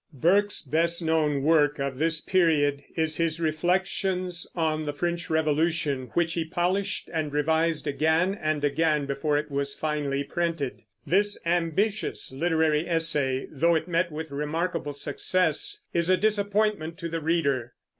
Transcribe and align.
Burke's 0.13 0.63
best 0.63 1.03
known 1.03 1.43
work 1.43 1.77
of 1.77 1.99
this 1.99 2.21
period 2.21 2.83
is 2.95 3.17
his 3.17 3.39
Reflections 3.39 4.47
on 4.55 4.83
the 4.85 4.93
French 4.93 5.29
Revolution, 5.29 6.09
which 6.15 6.33
he 6.33 6.43
polished 6.43 7.07
and 7.13 7.31
revised 7.31 7.85
again 7.85 8.33
Essay 8.33 8.39
on 8.39 8.43
and 8.55 8.63
again 8.63 9.05
before 9.05 9.37
it 9.37 9.51
was 9.51 9.75
finally 9.75 10.23
printed. 10.23 10.81
This 11.05 11.37
ambitious 11.45 12.31
literary 12.31 12.89
essay, 12.89 13.45
though 13.51 13.75
it 13.75 13.87
met 13.87 14.11
with 14.11 14.31
remarkable 14.31 14.93
success, 14.95 15.81
is 15.93 16.09
a 16.09 16.17
disappointment 16.17 16.97
to 16.97 17.07
the 17.07 17.21
reader. 17.21 17.75